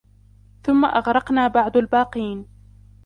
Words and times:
ثم 0.63 0.85
أغرقنا 0.85 1.47
بعد 1.47 1.77
الباقين 1.77 2.45